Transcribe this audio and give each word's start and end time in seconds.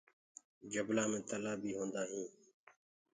جبلآ 0.73 1.03
مي 1.11 1.19
تلآه 1.29 1.55
بي 1.61 1.69
هوندآ 1.77 2.01
هينٚ۔ 2.09 2.31